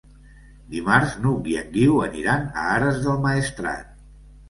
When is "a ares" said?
2.65-3.01